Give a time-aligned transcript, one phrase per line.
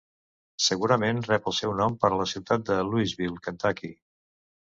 [0.67, 3.93] Segurament rep el seu nom per la ciutat de Louisville, Kentucky.